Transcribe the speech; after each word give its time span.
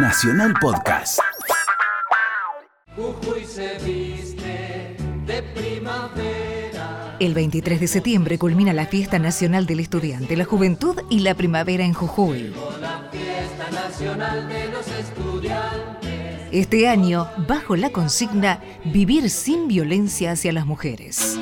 Nacional 0.00 0.54
Podcast. 0.60 1.18
El 7.18 7.34
23 7.34 7.80
de 7.80 7.86
septiembre 7.88 8.38
culmina 8.38 8.72
la 8.72 8.86
Fiesta 8.86 9.18
Nacional 9.18 9.66
del 9.66 9.80
Estudiante, 9.80 10.36
la 10.36 10.44
Juventud 10.44 11.00
y 11.10 11.20
la 11.20 11.34
Primavera 11.34 11.84
en 11.84 11.94
Jujuy. 11.94 12.54
Este 16.52 16.88
año, 16.88 17.28
bajo 17.48 17.74
la 17.74 17.90
consigna 17.90 18.60
Vivir 18.84 19.28
sin 19.30 19.66
violencia 19.66 20.30
hacia 20.30 20.52
las 20.52 20.64
mujeres. 20.64 21.40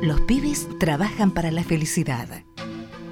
Los 0.00 0.22
pibes 0.22 0.66
trabajan 0.78 1.30
para 1.30 1.50
la 1.50 1.62
felicidad. 1.62 2.28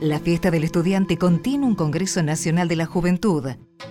La 0.00 0.18
fiesta 0.18 0.50
del 0.50 0.64
estudiante 0.64 1.16
contiene 1.16 1.64
un 1.64 1.74
Congreso 1.74 2.22
Nacional 2.22 2.68
de 2.68 2.76
la 2.76 2.84
Juventud, 2.84 3.46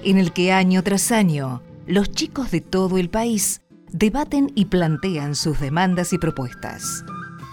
en 0.05 0.17
el 0.17 0.33
que 0.33 0.51
año 0.51 0.83
tras 0.83 1.11
año 1.11 1.61
los 1.87 2.11
chicos 2.11 2.51
de 2.51 2.61
todo 2.61 2.97
el 2.97 3.09
país 3.09 3.61
debaten 3.91 4.51
y 4.55 4.65
plantean 4.65 5.35
sus 5.35 5.59
demandas 5.59 6.13
y 6.13 6.17
propuestas. 6.17 7.05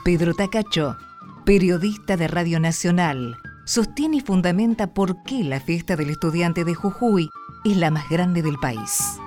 Pedro 0.05 0.35
Tacacho, 0.35 0.97
periodista 1.45 2.17
de 2.17 2.29
Radio 2.29 2.61
Nacional, 2.61 3.37
sostiene 3.65 4.19
y 4.19 4.21
fundamenta 4.21 4.89
por 4.89 5.23
qué 5.25 5.45
la 5.45 5.61
fiesta 5.61 5.97
del 5.97 6.11
estudiante 6.11 6.65
de 6.65 6.75
Jujuy 6.75 7.29
es 7.65 7.77
la 7.77 7.91
más 7.91 8.09
grande 8.09 8.43
del 8.43 8.57
país. 8.61 9.21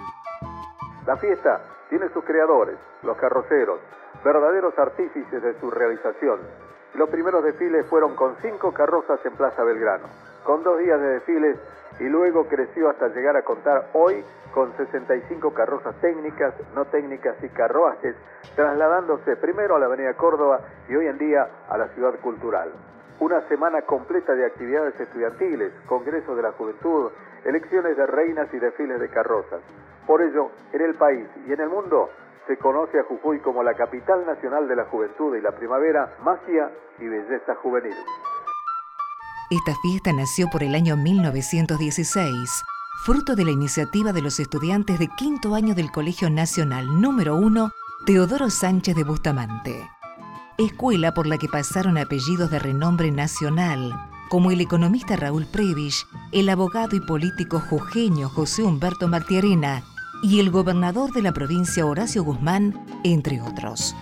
La 1.05 1.17
fiesta 1.17 1.62
tiene 1.90 2.09
sus 2.13 2.23
creadores, 2.23 2.77
los 3.03 3.17
carroceros, 3.17 3.79
verdaderos 4.23 4.73
artífices 4.77 5.43
de 5.43 5.59
su 5.59 5.70
realización. 5.70 6.40
Los 6.95 7.09
primeros 7.09 7.43
desfiles 7.43 7.85
fueron 7.87 8.15
con 8.15 8.35
cinco 8.41 8.73
carrozas 8.73 9.20
en 9.26 9.34
Plaza 9.34 9.63
Belgrano, 9.63 10.05
con 10.43 10.63
dos 10.63 10.79
días 10.79 10.99
de 10.99 11.07
desfiles 11.07 11.57
y 12.03 12.09
luego 12.09 12.45
creció 12.49 12.89
hasta 12.89 13.07
llegar 13.07 13.38
a 13.38 13.43
contar 13.43 13.88
hoy 13.93 14.25
con 14.53 14.75
65 14.75 15.54
carrozas 15.54 15.96
técnicas, 16.01 16.54
no 16.76 16.84
técnicas 16.85 17.41
y 17.41 17.48
carruajes, 17.48 18.13
trasladándose 18.57 19.37
primero 19.37 19.77
a 19.77 19.79
la 19.79 19.85
Avenida 19.85 20.13
Córdoba 20.15 20.59
y 20.90 20.96
hoy 20.98 21.07
en 21.07 21.18
día 21.18 21.48
a 21.70 21.77
la 21.77 21.87
ciudad 21.93 22.20
cultural. 22.20 22.74
Una 23.21 23.48
semana 23.48 23.84
completa 23.84 24.35
de 24.35 24.46
actividades 24.46 24.99
estudiantiles, 24.99 25.71
congresos 25.87 26.35
de 26.35 26.43
la 26.43 26.51
juventud, 26.51 27.09
elecciones 27.46 27.96
de 27.96 28.05
reinas 28.05 28.54
y 28.54 28.59
desfiles 28.59 28.99
de 28.99 29.07
carrozas. 29.07 29.62
Por 30.05 30.21
ello, 30.21 30.49
en 30.74 30.81
el 30.81 30.96
país 30.96 31.26
y 31.48 31.54
en 31.54 31.62
el 31.62 31.70
mundo 31.70 32.09
se 32.48 32.57
conoce 32.57 32.99
a 32.99 33.04
Jujuy 33.04 33.40
como 33.40 33.63
la 33.63 33.76
capital 33.76 34.26
nacional 34.26 34.68
de 34.68 34.76
la 34.76 34.84
juventud 34.85 35.37
y 35.37 35.41
la 35.41 35.54
primavera, 35.54 36.15
magia 36.21 36.70
y 36.99 37.07
belleza 37.07 37.55
juvenil. 37.55 37.96
Esta 39.54 39.76
fiesta 39.76 40.12
nació 40.12 40.49
por 40.49 40.63
el 40.63 40.73
año 40.73 40.98
1916, 40.98 42.63
fruto 43.05 43.35
de 43.35 43.46
la 43.46 43.51
iniciativa 43.51 44.12
de 44.12 44.23
los 44.23 44.40
estudiantes 44.40 44.98
de 44.98 45.07
quinto 45.09 45.54
año 45.54 45.76
del 45.76 45.91
Colegio 45.91 46.32
Nacional 46.32 46.99
número 46.99 47.35
1 47.35 47.71
Teodoro 48.07 48.49
Sánchez 48.49 48.96
de 48.96 49.04
Bustamante. 49.04 49.87
Escuela 50.57 51.13
por 51.13 51.27
la 51.27 51.37
que 51.37 51.48
pasaron 51.48 51.99
apellidos 51.99 52.49
de 52.49 52.57
renombre 52.57 53.12
nacional, 53.12 53.93
como 54.27 54.49
el 54.49 54.59
economista 54.59 55.18
Raúl 55.18 55.46
Previch, 55.46 56.07
el 56.31 56.49
abogado 56.49 56.96
y 56.96 56.99
político 56.99 57.59
jujeño 57.59 58.29
José 58.29 58.63
Humberto 58.63 59.07
Martiarena 59.07 59.84
y 60.24 60.40
el 60.40 60.49
gobernador 60.49 61.12
de 61.13 61.21
la 61.21 61.31
provincia 61.31 61.85
Horacio 61.85 62.24
Guzmán, 62.24 62.84
entre 63.04 63.40
otros. 63.40 63.96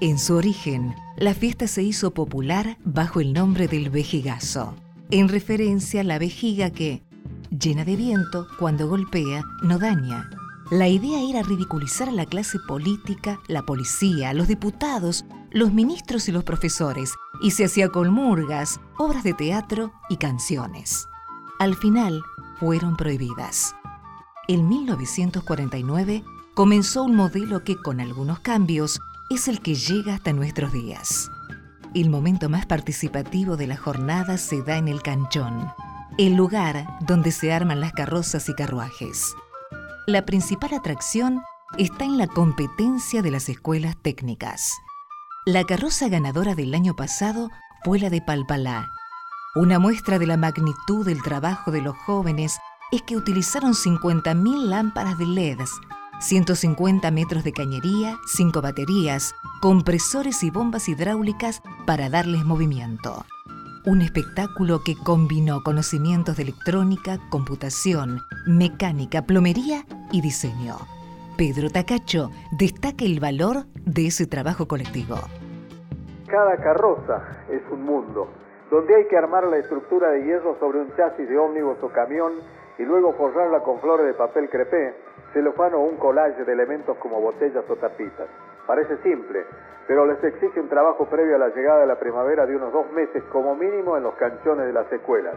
En 0.00 0.18
su 0.18 0.34
origen, 0.34 0.94
la 1.16 1.34
fiesta 1.34 1.66
se 1.66 1.82
hizo 1.82 2.12
popular 2.12 2.78
bajo 2.84 3.20
el 3.20 3.32
nombre 3.32 3.66
del 3.68 3.90
vejigazo, 3.90 4.74
en 5.10 5.28
referencia 5.28 6.02
a 6.02 6.04
la 6.04 6.18
vejiga 6.18 6.70
que, 6.70 7.02
llena 7.50 7.84
de 7.84 7.96
viento, 7.96 8.46
cuando 8.58 8.88
golpea, 8.88 9.42
no 9.62 9.78
daña. 9.78 10.30
La 10.70 10.88
idea 10.88 11.20
era 11.28 11.42
ridiculizar 11.42 12.08
a 12.08 12.12
la 12.12 12.26
clase 12.26 12.58
política, 12.68 13.40
la 13.48 13.62
policía, 13.62 14.32
los 14.34 14.48
diputados, 14.48 15.24
los 15.50 15.72
ministros 15.72 16.28
y 16.28 16.32
los 16.32 16.44
profesores, 16.44 17.12
y 17.42 17.52
se 17.52 17.64
hacía 17.64 17.88
con 17.88 18.10
murgas, 18.10 18.80
obras 18.98 19.24
de 19.24 19.34
teatro 19.34 19.92
y 20.08 20.16
canciones. 20.16 21.08
Al 21.58 21.74
final, 21.74 22.22
fueron 22.60 22.96
prohibidas 22.96 23.74
en 24.48 24.66
1949 24.66 26.24
comenzó 26.54 27.04
un 27.04 27.14
modelo 27.14 27.62
que 27.62 27.76
con 27.76 28.00
algunos 28.00 28.40
cambios 28.40 28.98
es 29.30 29.48
el 29.48 29.60
que 29.60 29.74
llega 29.74 30.14
hasta 30.14 30.32
nuestros 30.32 30.72
días. 30.72 31.30
El 31.94 32.10
momento 32.10 32.48
más 32.48 32.66
participativo 32.66 33.56
de 33.56 33.66
la 33.66 33.76
jornada 33.76 34.38
se 34.38 34.62
da 34.62 34.76
en 34.76 34.88
el 34.88 35.02
canchón, 35.02 35.72
el 36.18 36.34
lugar 36.34 36.86
donde 37.00 37.32
se 37.32 37.52
arman 37.52 37.80
las 37.80 37.92
carrozas 37.92 38.48
y 38.48 38.54
carruajes. 38.54 39.34
La 40.06 40.24
principal 40.24 40.74
atracción 40.74 41.42
está 41.76 42.04
en 42.04 42.18
la 42.18 42.26
competencia 42.26 43.22
de 43.22 43.30
las 43.30 43.48
escuelas 43.48 43.96
técnicas. 44.00 44.72
La 45.46 45.64
carroza 45.64 46.08
ganadora 46.08 46.54
del 46.54 46.74
año 46.74 46.94
pasado 46.94 47.50
fue 47.84 47.98
la 47.98 48.10
de 48.10 48.20
Palpalá, 48.20 48.90
una 49.54 49.78
muestra 49.78 50.18
de 50.20 50.26
la 50.26 50.36
magnitud 50.36 51.06
del 51.06 51.20
trabajo 51.20 51.72
de 51.72 51.80
los 51.80 51.96
jóvenes 51.96 52.60
es 52.92 53.02
que 53.02 53.16
utilizaron 53.16 53.72
50.000 53.72 54.66
lámparas 54.66 55.18
de 55.18 55.26
LEDs, 55.26 55.70
150 56.20 57.10
metros 57.12 57.44
de 57.44 57.52
cañería, 57.52 58.16
5 58.26 58.60
baterías, 58.60 59.34
compresores 59.62 60.42
y 60.42 60.50
bombas 60.50 60.88
hidráulicas 60.88 61.62
para 61.86 62.08
darles 62.08 62.44
movimiento. 62.44 63.24
Un 63.86 64.02
espectáculo 64.02 64.80
que 64.84 64.96
combinó 64.96 65.62
conocimientos 65.62 66.36
de 66.36 66.42
electrónica, 66.42 67.18
computación, 67.30 68.18
mecánica, 68.46 69.22
plomería 69.22 69.84
y 70.10 70.20
diseño. 70.20 70.76
Pedro 71.36 71.70
Tacacho 71.70 72.30
destaca 72.50 73.04
el 73.04 73.20
valor 73.20 73.66
de 73.86 74.08
ese 74.08 74.26
trabajo 74.26 74.66
colectivo. 74.66 75.16
Cada 76.26 76.56
carroza 76.56 77.22
es 77.48 77.62
un 77.70 77.84
mundo, 77.84 78.28
donde 78.72 78.96
hay 78.96 79.06
que 79.06 79.16
armar 79.16 79.44
la 79.44 79.58
estructura 79.58 80.10
de 80.10 80.24
hierro 80.24 80.56
sobre 80.58 80.80
un 80.80 80.94
chasis 80.96 81.28
de 81.28 81.38
ómnibus 81.38 81.78
o 81.80 81.88
camión 81.90 82.32
y 82.76 82.82
luego 82.82 83.12
forrarla 83.12 83.60
con 83.62 83.78
flores 83.80 84.06
de 84.06 84.14
papel 84.14 84.50
crepé, 84.50 84.94
celofano 85.32 85.78
o 85.78 85.84
un 85.84 85.96
collage 85.96 86.44
de 86.44 86.52
elementos 86.52 86.96
como 86.98 87.20
botellas 87.20 87.64
o 87.68 87.76
tapitas. 87.76 88.28
Parece 88.66 88.96
simple, 88.98 89.44
pero 89.86 90.04
les 90.04 90.22
exige 90.22 90.60
un 90.60 90.68
trabajo 90.68 91.06
previo 91.06 91.36
a 91.36 91.38
la 91.38 91.48
llegada 91.48 91.80
de 91.80 91.86
la 91.86 91.98
primavera 91.98 92.46
de 92.46 92.56
unos 92.56 92.72
dos 92.72 92.90
meses 92.92 93.22
como 93.32 93.54
mínimo 93.54 93.96
en 93.96 94.02
los 94.02 94.14
canchones 94.14 94.66
de 94.66 94.72
las 94.72 94.92
escuelas. 94.92 95.34